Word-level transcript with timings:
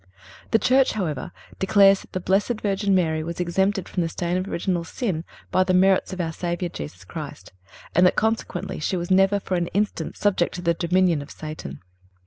The 0.49 0.57
Church, 0.57 0.93
however, 0.93 1.31
declares 1.59 2.01
that 2.01 2.13
the 2.13 2.19
Blessed 2.19 2.61
Virgin 2.61 2.95
Mary 2.95 3.23
was 3.23 3.39
exempted 3.39 3.87
from 3.87 4.01
the 4.01 4.09
stain 4.09 4.35
of 4.35 4.47
original 4.47 4.83
sin 4.83 5.25
by 5.51 5.63
the 5.63 5.75
merits 5.75 6.11
of 6.11 6.19
our 6.19 6.31
Savior 6.33 6.69
Jesus 6.69 7.05
Christ; 7.05 7.53
and 7.93 8.03
that, 8.07 8.15
consequently, 8.15 8.79
she 8.79 8.97
was 8.97 9.11
never 9.11 9.39
for 9.39 9.53
an 9.53 9.67
instant 9.75 10.17
subject 10.17 10.55
to 10.55 10.63
the 10.63 10.73
dominion 10.73 11.21
of 11.21 11.29
Satan. 11.29 11.81